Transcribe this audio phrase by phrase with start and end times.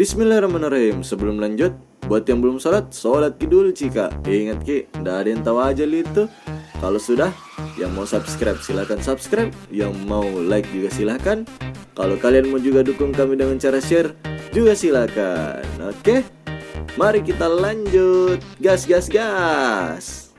[0.00, 1.04] Bismillahirrahmanirrahim.
[1.04, 1.76] Sebelum lanjut
[2.08, 4.08] Buat yang belum sholat Sholat kidul cika.
[4.24, 6.24] Ingat ki Nggak ada yang tahu aja itu
[6.80, 7.28] Kalau sudah
[7.76, 9.52] Yang mau subscribe silahkan subscribe.
[9.68, 11.44] Yang mau like juga silahkan
[11.92, 14.16] Kalau kalian mau juga dukung kami dengan cara share
[14.56, 16.24] Juga silahkan Oke?
[16.96, 18.40] Mari kita lanjut.
[18.56, 20.29] Gas gas gas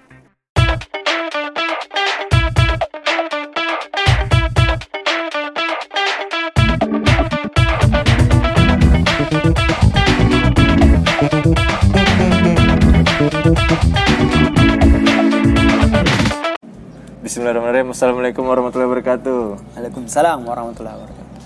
[17.51, 19.39] Bismillahirrahmanirrahim Assalamualaikum warahmatullahi wabarakatuh
[19.75, 21.39] Waalaikumsalam warahmatullahi wabarakatuh.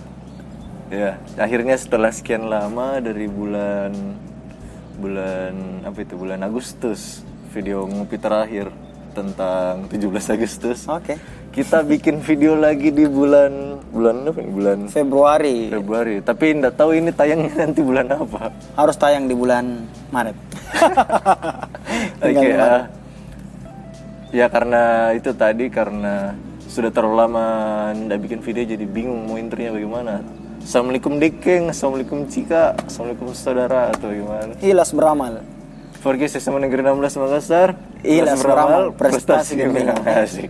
[0.94, 3.90] Ya, akhirnya setelah sekian lama dari bulan
[5.02, 8.70] bulan apa itu bulan Agustus video ngopi terakhir
[9.18, 10.86] tentang 17 Agustus.
[10.86, 11.18] Oke.
[11.50, 14.46] Kita bikin video lagi di bulan bulan apa?
[14.46, 14.50] nih?
[14.54, 16.22] Bulan Februari Februari.
[16.22, 18.54] Tapi nggak tahu ini tayangnya nanti bulan apa.
[18.78, 20.38] harus tayang di bulan Maret.
[22.30, 22.50] Oke.
[22.62, 23.05] Ah.
[24.32, 26.34] Ya karena itu tadi karena
[26.66, 27.46] sudah terlalu lama
[27.94, 30.16] nggak bikin video jadi bingung mau intronya bagaimana.
[30.66, 34.58] Assalamualaikum Dekeng, Assalamualaikum Cika, Assalamualaikum saudara atau gimana?
[34.66, 35.46] Ilas beramal.
[36.02, 37.78] Forgi SMA Negeri 16 Makassar.
[38.02, 40.02] Ilas Kelas beramal, prestasi gemilang.
[40.06, 40.50] Asik.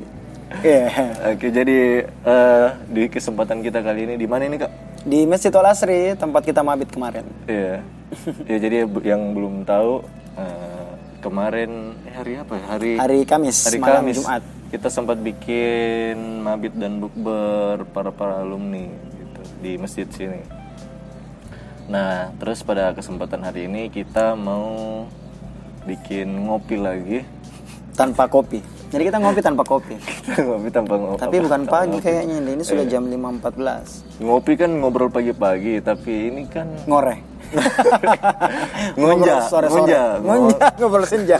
[0.63, 0.87] Iya.
[1.35, 4.71] Oke, jadi eh, di kesempatan kita kali ini di mana ini kak?
[5.03, 7.27] Di Masjid Al Asri tempat kita mabit kemarin.
[7.47, 7.83] Iya.
[8.47, 9.99] ya jadi yang belum tahu
[10.39, 10.74] eh,
[11.25, 12.65] kemarin eh, hari apa ya?
[12.77, 14.17] Hari Hari Kamis, hari malam Kamis.
[14.21, 14.43] Jumat.
[14.69, 18.85] Kita sempat bikin mabit dan bukber para para alumni
[19.17, 20.41] gitu di masjid sini.
[21.89, 25.05] Nah, terus pada kesempatan hari ini kita mau
[25.85, 27.19] bikin ngopi lagi.
[27.95, 28.59] Tanpa kopi.
[28.91, 29.95] Jadi kita ngopi tanpa kopi.
[30.45, 31.21] ngopi tanpa ngopi.
[31.21, 32.37] Tapi bukan pagi kayaknya.
[32.41, 34.21] Ini sudah jam 5.14.
[34.21, 37.34] Ngopi kan ngobrol pagi-pagi, tapi ini kan Ngoreh.
[38.99, 39.79] Ngonja, Ngobrol sore-sore.
[39.81, 40.01] ngonja.
[40.19, 41.37] Ngonja, ngobrol senja.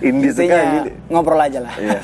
[0.00, 0.90] Indi sekali.
[1.06, 1.74] ngobrol aja lah.
[1.76, 1.98] Iya.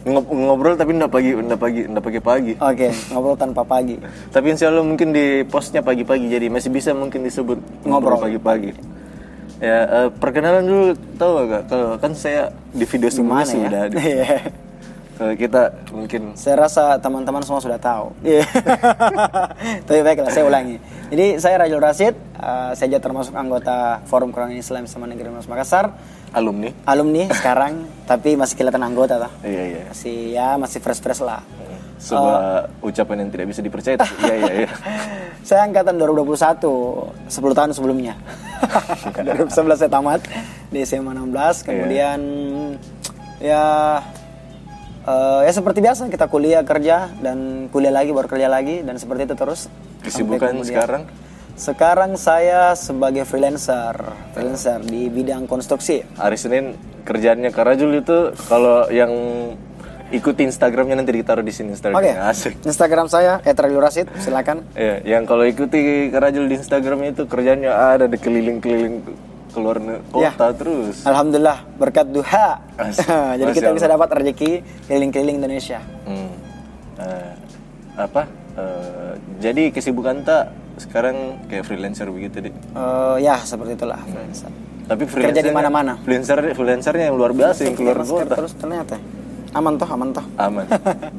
[0.00, 2.52] Ngob- ngobrol tapi enggak pagi, enggak pagi, enggak pagi-pagi.
[2.56, 4.00] Oke, ngobrol tanpa pagi.
[4.28, 8.72] Tapi insya Allah mungkin di postnya pagi-pagi, jadi masih bisa mungkin disebut ngobrol pagi-pagi.
[9.60, 11.68] Ya, eh, perkenalan dulu tahu gak?
[11.68, 13.82] Kalau kan saya di video sebelumnya Gimana sudah
[14.24, 14.38] ya?
[15.20, 15.36] Iya.
[15.36, 18.16] Kita mungkin Saya rasa teman-teman semua sudah tahu.
[18.24, 18.48] Iya.
[19.86, 20.80] Tapi baiklah, saya ulangi.
[21.12, 25.44] Jadi saya Rajul Rasid, eh, saya juga termasuk anggota Forum Quran Islam sama Negeri Mas
[25.44, 25.92] Makassar.
[26.30, 26.70] alumni.
[26.86, 29.34] Alumni sekarang, tapi masih kelihatan anggota lah.
[29.42, 29.82] Iya iya.
[29.90, 31.42] Masih ya masih fresh-fresh lah.
[32.00, 33.98] Sebuah ucapan yang tidak bisa dipercaya.
[33.98, 34.70] Iya iya iya.
[35.48, 36.62] Saya angkatan 2021,
[37.26, 38.14] 10 tahun sebelumnya.
[39.18, 40.20] 2011 saya tamat
[40.70, 42.20] di SMA 16, kemudian
[43.40, 43.64] ya
[45.06, 49.30] eh, ya seperti biasa kita kuliah kerja dan kuliah lagi baru kerja lagi dan seperti
[49.30, 49.70] itu terus.
[50.00, 51.04] Kesibukan sekarang?
[51.60, 53.92] Sekarang saya sebagai freelancer,
[54.32, 56.00] freelancer di bidang konstruksi.
[56.16, 56.72] Hari Senin
[57.04, 59.12] kerjaannya Kak Rajul itu kalau yang
[60.10, 62.52] ikuti Instagramnya nanti ditaruh di sini Oke, Instagramnya asik.
[62.66, 64.66] Instagram saya @rajulrasid, silakan.
[64.74, 69.06] Ya, yang kalau ikuti Kak Rajul di Instagramnya itu kerjanya ada di keliling-keliling
[69.50, 69.76] keluar
[70.16, 70.32] Ya.
[70.32, 71.02] kota terus.
[71.04, 72.62] Alhamdulillah berkat duha.
[73.38, 74.50] Jadi Masya kita bisa dapat rezeki
[74.88, 75.78] keliling-keliling Indonesia.
[76.06, 76.32] Hmm.
[77.00, 77.32] Eh,
[77.98, 78.22] apa?
[78.56, 82.52] Eh, jadi kesibukan tak sekarang kayak freelancer begitu deh.
[82.52, 84.50] Eh, ya seperti itulah freelancer.
[84.90, 85.92] Tapi Kerja di mana-mana.
[86.02, 88.34] Freelancer freelancernya yang luar biasa yang keluar kota.
[88.34, 88.98] terus ternyata
[89.54, 90.24] aman toh aman toh.
[90.38, 90.66] Aman.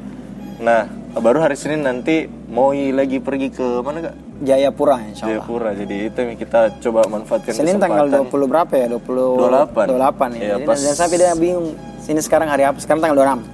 [0.66, 4.14] nah, baru hari Senin nanti mau lagi pergi ke mana kak?
[4.42, 5.38] Jayapura insya Allah.
[5.38, 5.70] Jayapura.
[5.72, 8.38] Jadi itu yang kita coba manfaatkan Senin tanggal kesempatan.
[8.42, 8.86] 20 berapa ya?
[8.90, 9.86] 20 28.
[9.86, 10.36] 28 ya.
[10.36, 11.66] Iya, Jadi pas- dan sampai dia bingung.
[12.02, 12.76] Sini sekarang hari apa?
[12.76, 13.46] Sekarang tanggal 26.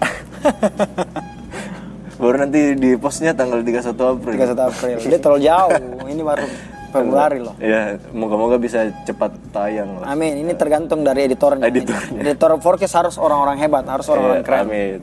[2.18, 4.34] Baru nanti di postnya tanggal 31 April.
[4.34, 4.96] 31 April.
[4.98, 5.70] Jadi terlalu jauh.
[6.02, 6.44] Ini baru
[6.88, 7.54] Februari loh.
[7.60, 10.08] Ya, moga-moga bisa cepat tayang lah.
[10.08, 10.40] Amin.
[10.40, 11.62] Ini tergantung dari editornya.
[11.62, 12.18] Editornya.
[12.18, 14.66] Editor forecast harus orang-orang hebat, harus orang-orang Ya, keren.
[14.66, 14.98] Amin.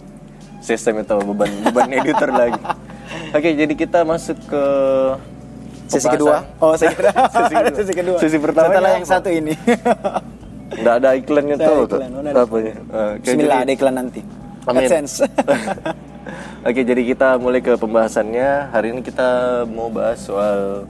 [0.59, 2.59] Sistem itu beban beban editor lagi.
[3.31, 4.63] Oke, jadi kita masuk ke
[5.85, 6.35] Sesi kedua.
[6.57, 7.13] Oh, sesi kedua.
[7.35, 7.75] Sesi kedua.
[7.79, 8.17] sesi kedua.
[8.19, 9.13] Sesi pertama Setelah ini yang apa?
[9.13, 9.53] satu ini.
[10.81, 11.79] Nggak ada iklannya tuh.
[11.85, 12.29] iklan, ada.
[12.41, 12.73] Apa ya?
[12.75, 14.21] Oke, Bismillah ada iklan nanti.
[14.65, 14.81] Amin.
[14.81, 15.15] AdSense.
[16.65, 18.73] Oke, jadi kita mulai ke pembahasannya.
[18.73, 19.29] Hari ini kita
[19.69, 20.89] mau bahas soal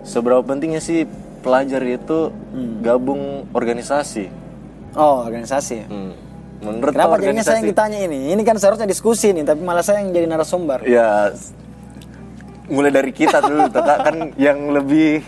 [0.00, 1.04] seberapa pentingnya sih
[1.40, 2.80] pelajar itu Hmm.
[2.80, 4.32] gabung organisasi.
[4.94, 5.84] oh, organisasi.
[5.84, 6.16] Hmm.
[6.64, 8.32] Menurut Kenapa jadinya saya yang ditanya ini?
[8.32, 10.80] Ini kan seharusnya diskusi nih, tapi malah saya yang jadi narasumber.
[10.88, 11.28] Ya,
[12.68, 15.20] mulai dari kita dulu, Tata kan yang lebih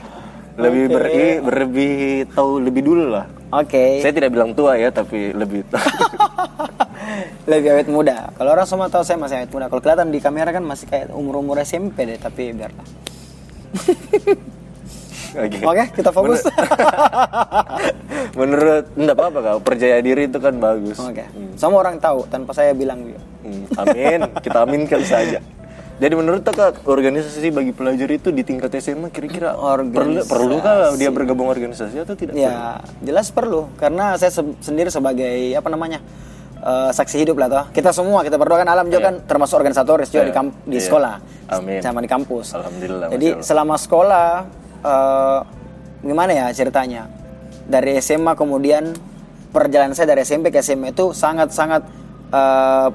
[0.56, 1.96] lebih beri, lebih
[2.32, 3.28] tahu lebih dulu lah.
[3.52, 4.00] Oke.
[4.00, 5.64] Saya tidak bilang tua ya, tapi lebih.
[7.46, 8.34] Lebih awet muda.
[8.34, 9.70] Kalau orang semua tahu saya masih awet muda.
[9.70, 12.82] Kalau kelihatan di kamera kan masih kayak umur-umur SMP deh, tapi biarlah.
[15.36, 15.84] Oke, Oke.
[16.00, 16.42] kita fokus.
[18.40, 20.96] Menurut enggak apa-apa kak, percaya diri itu kan bagus.
[20.96, 21.28] Oke.
[21.54, 23.20] Semua orang tahu tanpa saya bilang juga.
[23.44, 25.38] Hmm, amin, kita aminkan saja.
[25.96, 29.88] Jadi menurut kak organisasi bagi pelajar itu di tingkat SMA kira-kira perlu
[30.20, 30.28] Organisasi.
[30.28, 32.36] perlukah dia bergabung organisasi atau tidak?
[32.36, 36.00] Ya, jelas perlu karena saya se- sendiri sebagai apa namanya?
[36.56, 37.64] eh, saksi hidup lah toh.
[37.70, 40.28] Kita semua kita berdua kan alam juga kan termasuk organisatoris juga Iya.
[40.28, 40.84] di kamp- di Iya.
[40.84, 41.14] sekolah.
[41.48, 41.78] Amin.
[41.78, 42.46] Sama di kampus.
[42.52, 43.46] Alhamdulillah, Jadi Masya Allah.
[43.46, 44.28] selama sekolah
[44.82, 45.40] eh,
[46.02, 47.02] gimana ya ceritanya?
[47.62, 48.92] Dari SMA kemudian
[49.48, 51.86] perjalanan saya dari SMP ke SMA itu sangat-sangat
[52.28, 52.88] eh,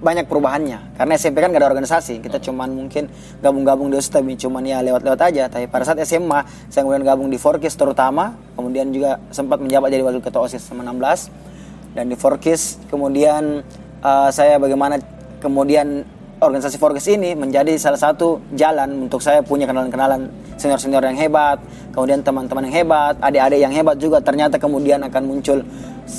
[0.00, 0.96] banyak perubahannya.
[1.00, 3.08] Karena SMP kan gak ada organisasi kita cuman mungkin
[3.40, 5.48] gabung-gabung di OSIS tapi cuman ya lewat-lewat aja.
[5.48, 10.04] Tapi pada saat SMA saya kemudian gabung di Forkis terutama kemudian juga sempat menjabat jadi
[10.04, 13.64] wakil ketua OSIS sama 16 dan di Forkis kemudian
[14.04, 15.00] eh, saya bagaimana
[15.40, 16.04] kemudian
[16.48, 21.58] organisasi Forkis ini menjadi salah satu jalan untuk saya punya kenalan-kenalan senior-senior yang hebat
[21.92, 25.58] kemudian teman-teman yang hebat adik-adik yang hebat juga ternyata kemudian akan muncul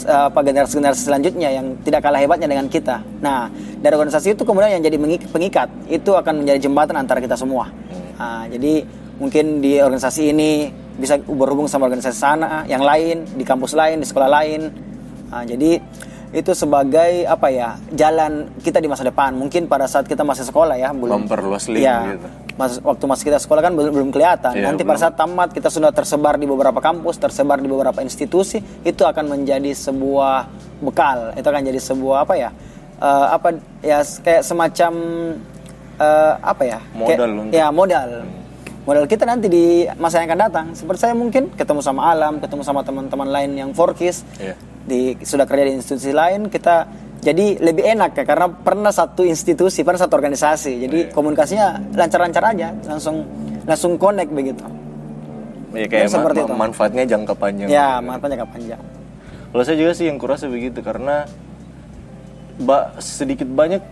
[0.06, 3.01] eh, apa generasi-generasi selanjutnya yang tidak kalah hebatnya dengan kita.
[3.24, 3.50] Nah
[3.81, 4.97] dari organisasi itu kemudian yang jadi
[5.31, 7.69] pengikat itu akan menjadi jembatan antara kita semua.
[8.18, 8.81] Nah, jadi
[9.21, 14.07] mungkin di organisasi ini bisa berhubung sama organisasi sana yang lain di kampus lain di
[14.09, 14.62] sekolah lain.
[15.29, 15.77] Nah, jadi
[16.29, 19.31] itu sebagai apa ya jalan kita di masa depan.
[19.31, 22.27] Mungkin pada saat kita masih sekolah ya belum Memperluas link ya, gitu.
[22.53, 24.51] mas- waktu masih kita sekolah kan belum belum kelihatan.
[24.53, 28.59] Iya, nanti pada saat tamat kita sudah tersebar di beberapa kampus tersebar di beberapa institusi
[28.81, 31.31] itu akan menjadi sebuah bekal.
[31.33, 32.50] Itu akan jadi sebuah apa ya
[32.97, 33.47] eh, apa
[33.79, 34.91] ya kayak semacam
[35.97, 38.09] eh, apa ya Modal Kayak- untuk- ya modal.
[38.83, 39.65] Modal kita nanti di
[39.95, 40.65] masa yang akan datang.
[40.71, 44.24] Seperti saya mungkin ketemu sama alam ketemu sama teman-teman lain yang forkis.
[44.39, 44.56] Iya.
[44.88, 46.88] Di sudah kerja di institusi lain kita
[47.19, 51.12] jadi lebih enak ya karena pernah satu institusi pernah satu organisasi jadi Iya.
[51.12, 53.28] komunikasinya lancar-lancar aja langsung
[53.63, 54.63] langsung connect begitu
[55.69, 56.54] Ya, kayak Ya, seperti ma- itu.
[56.57, 57.68] manfaatnya jangka panjang.
[57.68, 58.81] ya manfaatnya jangka panjang
[59.48, 61.28] Kalau saya juga sih yang kurasa begitu karena
[62.57, 63.84] ba sedikit banyak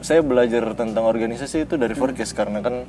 [0.00, 2.82] saya belajar tentang organisasi itu dari Forkes karena kan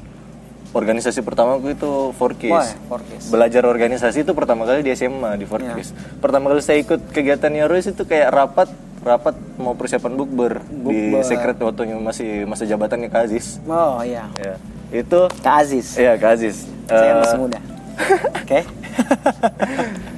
[0.70, 2.52] organisasi pertamaku itu Forkes.
[2.52, 3.24] Wah, Forkes.
[3.28, 5.92] Belajar organisasi itu pertama kali di SMA di Forkes.
[6.18, 8.70] Pertama kali saya ikut kegiatan Yarois itu kayak rapat
[9.00, 13.56] rapat mau persiapan bukber di sekret waktunya masih masa jabatannya Kak Aziz.
[13.64, 14.60] oh iya Ya.
[14.92, 16.68] Itu Kak Aziz Iya Kak Aziz.
[16.84, 17.60] saya Eh, masih muda
[18.44, 18.60] oke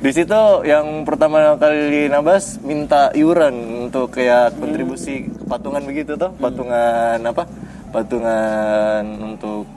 [0.01, 0.33] di situ
[0.63, 3.53] yang pertama kali nabas minta iuran
[3.85, 7.45] untuk kayak kontribusi patungan begitu toh patungan apa
[7.91, 9.69] patungan untuk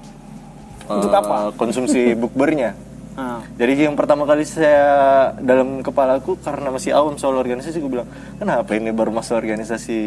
[0.89, 1.37] Untuk eh, apa?
[1.57, 2.77] konsumsi bukbernya.
[3.15, 3.47] Ah.
[3.55, 8.11] jadi yang pertama kali saya dalam kepalaku karena masih awam soal organisasi gue bilang
[8.43, 9.99] kenapa ini baru masuk organisasi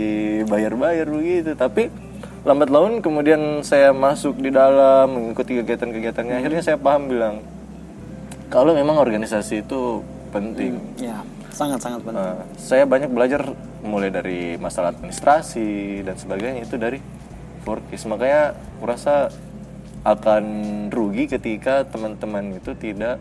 [0.44, 1.56] bayar-bayar begitu?
[1.56, 1.88] Tapi
[2.44, 6.36] lambat laun kemudian saya masuk di dalam mengikuti kegiatan-kegiatannya.
[6.36, 7.40] Akhirnya saya paham bilang
[8.52, 10.04] kalau memang organisasi itu
[10.36, 10.76] penting.
[11.00, 11.24] Ya
[11.58, 12.22] sangat sangat penting.
[12.22, 13.42] Nah, saya banyak belajar
[13.82, 17.02] mulai dari masalah administrasi dan sebagainya itu dari
[17.66, 19.34] Forkis makanya kurasa
[20.08, 20.44] akan
[20.88, 23.20] rugi ketika teman-teman itu tidak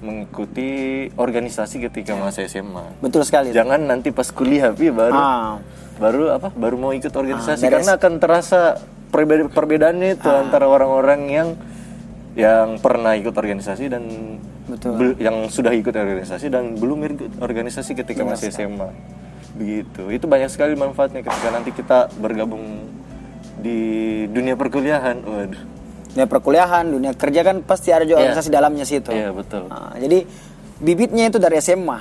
[0.00, 0.68] mengikuti
[1.16, 2.84] organisasi ketika masa SMA.
[3.00, 5.56] betul sekali Jangan nanti pas kuliah Pi, baru Ah.
[5.96, 6.48] baru apa?
[6.52, 8.80] Baru mau ikut organisasi dari karena akan terasa
[9.12, 11.48] perbeda perbedaannya itu antara orang-orang yang
[12.32, 14.04] yang pernah ikut organisasi dan
[14.64, 15.18] Betul.
[15.18, 18.88] yang sudah ikut organisasi dan belum ikut organisasi ketika masih SMA.
[19.52, 20.08] Begitu.
[20.08, 22.86] Itu banyak sekali manfaatnya ketika nanti kita bergabung
[23.58, 23.78] di
[24.30, 25.20] dunia perkuliahan.
[25.20, 25.79] Waduh.
[26.10, 28.34] Dunia perkuliahan dunia kerja kan pasti ada juga Iya.
[28.34, 29.70] organisasi dalamnya situ Iya, betul.
[29.70, 30.26] Nah, jadi
[30.78, 31.98] bibitnya itu dari SMA.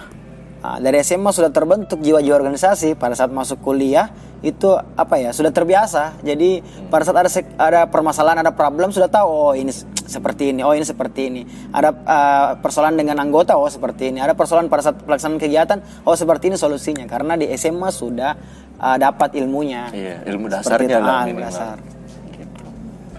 [0.59, 2.99] Nah, dari SMA sudah terbentuk jiwa-jiwa organisasi.
[2.99, 4.11] Pada saat masuk kuliah
[4.43, 6.19] itu apa ya sudah terbiasa.
[6.19, 6.59] Jadi
[6.91, 9.71] pada saat ada ada permasalahan, ada problem sudah tahu oh ini
[10.03, 11.41] seperti ini, oh ini seperti ini.
[11.71, 14.19] Ada uh, persoalan dengan anggota, oh seperti ini.
[14.19, 17.07] Ada persoalan pada saat pelaksanaan kegiatan, oh seperti ini solusinya.
[17.07, 18.35] Karena di SMA sudah
[18.83, 19.95] uh, dapat ilmunya.
[19.95, 21.07] Iya, ilmu dasarnya itu.
[21.07, 21.75] lah Ah, ilmu dasar.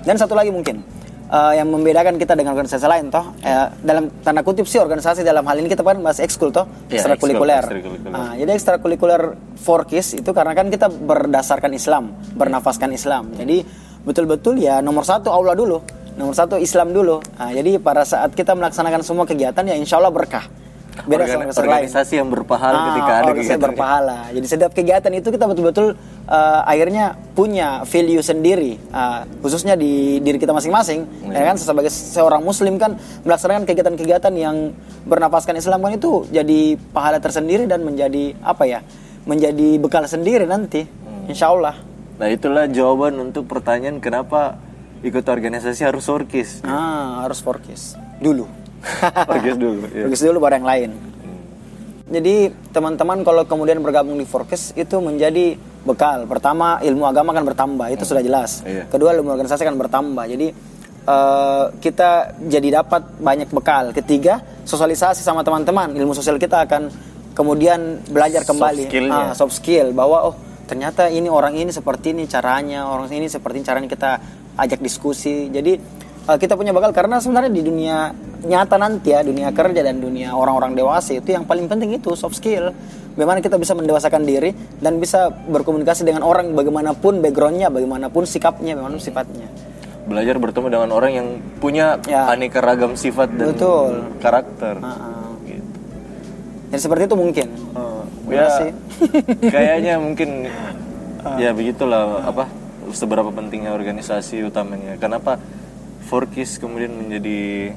[0.00, 0.80] Dan satu lagi mungkin
[1.28, 5.45] eh, yang membedakan kita dengan organisasi lain toh eh, dalam tanda kutip sih organisasi dalam
[5.45, 7.64] hal ini kita kan bahas ekskul toh Iya, ekstrakurikuler.
[8.11, 9.23] Nah, jadi ekstrakurikuler
[9.61, 13.30] Forkis itu karena kan kita berdasarkan Islam, bernafaskan Islam.
[13.37, 13.62] Jadi
[14.00, 15.85] betul-betul ya nomor satu Allah dulu,
[16.16, 17.21] nomor satu Islam dulu.
[17.37, 20.49] Nah, jadi pada saat kita melaksanakan semua kegiatan ya insya Allah berkah.
[21.02, 22.21] Beda Organ- sama organisasi lain.
[22.21, 23.61] yang berpahala Ah, ketika ada kegiatan.
[23.62, 24.19] berpahala.
[24.30, 25.87] Jadi setiap kegiatan itu kita betul-betul
[26.26, 31.04] eh, akhirnya punya value sendiri, ah, khususnya di diri kita masing-masing.
[31.25, 31.33] Iya.
[31.33, 34.71] Ya kan sebagai seorang muslim kan melaksanakan kegiatan-kegiatan yang
[35.02, 38.80] bernafaskan Islam kan itu jadi pahala tersendiri dan menjadi apa ya?
[39.23, 40.87] Menjadi bekal sendiri nanti.
[40.87, 41.26] Hmm.
[41.26, 41.75] Insya Allah.
[42.16, 44.61] Nah itulah jawaban untuk pertanyaan kenapa
[45.00, 46.61] ikut organisasi harus orkis.
[46.61, 48.45] Ah, harus forecast dulu.
[49.28, 49.80] Forecast dulu.
[49.92, 50.04] iya.
[50.08, 50.90] Forecast dulu baru yang lain.
[52.10, 55.54] Jadi teman-teman kalau kemudian bergabung di Forecast itu menjadi
[55.87, 56.26] bekal.
[56.26, 58.66] Pertama ilmu agama akan bertambah, itu sudah jelas.
[58.66, 58.90] Iya.
[58.90, 60.25] Kedua ilmu organisasi akan bertambah.
[60.26, 60.46] Jadi
[61.06, 63.94] eh, kita jadi dapat banyak bekal.
[63.94, 66.90] Ketiga sosialisasi sama teman-teman, ilmu sosial kita akan
[67.30, 69.22] kemudian belajar Soft kembali skill-nya.
[69.30, 70.34] Ah, soft skill bahwa oh
[70.66, 74.10] ternyata ini orang ini seperti ini caranya, orang ini seperti ini caranya kita
[74.58, 75.46] ajak diskusi.
[75.46, 75.78] Jadi
[76.26, 78.10] eh, kita punya bakal karena sebenarnya di dunia
[78.40, 82.37] nyata nanti ya dunia kerja dan dunia orang-orang dewasa itu yang paling penting itu soft
[82.37, 82.73] skill.
[83.11, 89.02] Bagaimana kita bisa mendewasakan diri dan bisa berkomunikasi dengan orang bagaimanapun backgroundnya, bagaimanapun sikapnya, bagaimanapun
[89.02, 89.49] sifatnya.
[90.06, 91.28] Belajar bertemu dengan orang yang
[91.59, 92.30] punya Ya.
[92.30, 94.14] aneka ragam sifat dan Betul.
[94.23, 94.78] karakter.
[94.80, 95.66] Ah, Gitu.
[96.70, 97.47] Jadi seperti itu mungkin.
[97.50, 98.70] Terima ya, kasih.
[99.54, 100.28] kayaknya mungkin
[101.37, 102.47] ya begitulah apa
[102.94, 104.94] seberapa pentingnya organisasi utamanya.
[105.02, 105.37] Kenapa
[106.06, 107.75] Forkis kemudian menjadi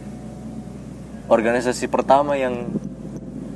[1.27, 2.67] organisasi pertama yang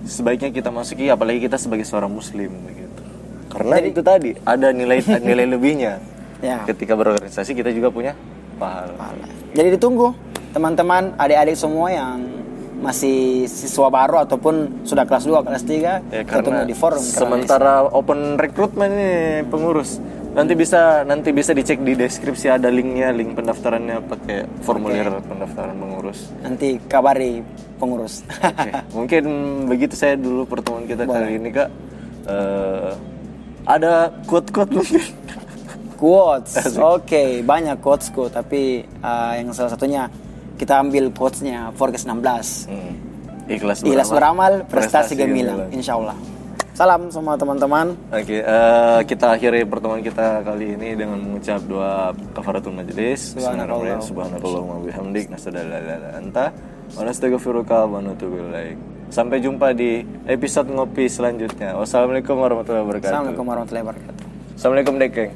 [0.07, 3.01] sebaiknya kita masuki apalagi kita sebagai seorang muslim begitu.
[3.51, 5.99] Karena itu tadi ada nilai nilai lebihnya.
[6.39, 6.61] Ya.
[6.69, 8.13] Ketika berorganisasi kita juga punya
[8.61, 8.93] pahala.
[8.93, 9.25] Pahala.
[9.57, 10.13] Jadi ditunggu
[10.53, 12.21] teman-teman, adik-adik semua yang
[12.77, 18.37] masih siswa baru ataupun sudah kelas 2, kelas 3 Ya, ketemu di forum sementara open
[18.37, 19.97] recruitment ini pengurus
[20.37, 26.29] nanti bisa nanti bisa dicek di deskripsi ada linknya link pendaftarannya pakai formulir pendaftaran pengurus
[26.45, 27.41] nanti kabari
[27.81, 28.25] pengurus.
[28.41, 29.23] Oke, mungkin
[29.65, 31.69] begitu saya dulu pertemuan kita kali ini kak
[32.27, 32.91] Eh,
[33.63, 35.03] ada quote quote mungkin
[35.95, 36.55] quotes.
[36.95, 40.11] Oke, banyak quotesku tapi uh, yang salah satunya
[40.59, 42.67] kita ambil quotesnya Forecast 16.
[42.67, 42.93] Hmm.
[43.47, 46.19] ikhlas Ikhlas beramal, prestasi, prestasi gemilang, insya Allah.
[46.77, 47.97] Salam semua teman-teman.
[48.13, 53.33] Oke, eh, kita akhiri pertemuan kita kali ini dengan mengucap doa kafaratul majelis.
[53.33, 54.05] Bismillahirrahmanirrahim.
[54.05, 56.45] Subhanakallahumma wa bihamdik nasyhadu an la ilaha illa anta
[56.93, 58.77] wa nastaghfiruka wa natubu ilaik.
[59.09, 61.73] Sampai jumpa di episode ngopi selanjutnya.
[61.81, 63.09] Wassalamualaikum warahmatullahi wabarakatuh.
[63.09, 64.25] Assalamualaikum warahmatullahi wabarakatuh.
[64.53, 65.33] Assalamualaikum Dekeng.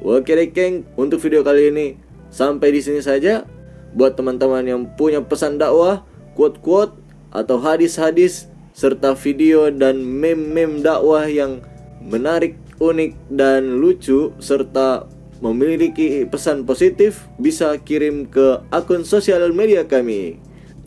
[0.16, 2.00] Oke deh geng, untuk video kali ini
[2.32, 3.44] sampai di sini saja.
[3.92, 6.02] Buat teman-teman yang punya pesan dakwah,
[6.34, 6.94] quote-quote
[7.34, 11.62] atau hadis-hadis serta video dan meme-meme dakwah yang
[12.02, 15.06] menarik, unik dan lucu serta
[15.38, 20.38] memiliki pesan positif bisa kirim ke akun sosial media kami.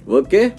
[0.07, 0.55] Oke,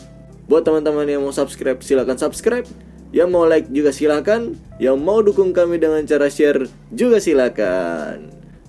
[0.49, 2.64] buat teman-teman yang mau subscribe silahkan subscribe,
[3.12, 8.21] yang mau like juga silahkan, yang mau dukung kami dengan cara share juga silahkan.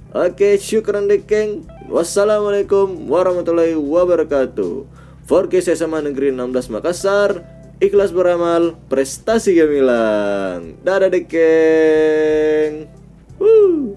[0.09, 1.63] Oke, syukran dekeng.
[1.85, 4.98] Wassalamualaikum warahmatullahi wabarakatuh.
[5.29, 7.45] Forecast SMA Negeri 16 Makassar,
[7.77, 10.81] ikhlas beramal, prestasi gemilang.
[10.81, 12.89] Dadah dekeng.
[13.37, 13.93] Woo.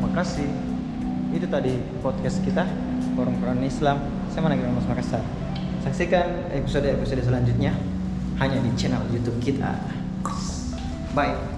[0.00, 0.48] Makasih.
[1.36, 2.64] Itu tadi podcast kita
[3.12, 4.00] Forum Quran Islam
[4.32, 5.20] sama Negeri Mas Makassar.
[5.84, 7.76] Saksikan episode-episode selanjutnya
[8.40, 9.76] hanya di channel YouTube kita.
[11.12, 11.57] Bye.